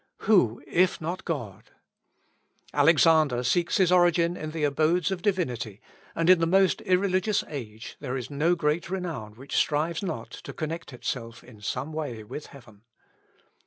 [0.21, 1.69] Who, if not God?...
[2.73, 5.79] Alexander seeks his origin in the abodes of Divinity;
[6.15, 10.53] and in the most irreligious age there is no great renown which strives not to
[10.53, 12.81] connect itself in some way with heaven.